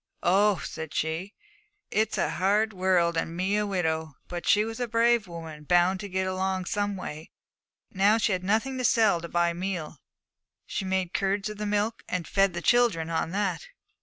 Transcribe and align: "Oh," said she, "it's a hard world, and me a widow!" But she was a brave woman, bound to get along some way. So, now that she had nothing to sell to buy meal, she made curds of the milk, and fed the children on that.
"Oh," 0.23 0.57
said 0.65 0.95
she, 0.95 1.35
"it's 1.91 2.17
a 2.17 2.31
hard 2.31 2.73
world, 2.73 3.15
and 3.15 3.37
me 3.37 3.55
a 3.55 3.67
widow!" 3.67 4.15
But 4.27 4.47
she 4.47 4.65
was 4.65 4.79
a 4.79 4.87
brave 4.87 5.27
woman, 5.27 5.63
bound 5.65 5.99
to 5.99 6.09
get 6.09 6.25
along 6.25 6.65
some 6.65 6.95
way. 6.97 7.29
So, 7.91 7.99
now 7.99 8.13
that 8.13 8.23
she 8.23 8.31
had 8.31 8.43
nothing 8.43 8.79
to 8.79 8.83
sell 8.83 9.21
to 9.21 9.29
buy 9.29 9.53
meal, 9.53 9.99
she 10.65 10.85
made 10.85 11.13
curds 11.13 11.49
of 11.51 11.57
the 11.59 11.67
milk, 11.67 12.01
and 12.09 12.27
fed 12.27 12.55
the 12.55 12.63
children 12.63 13.11
on 13.11 13.29
that. 13.33 13.67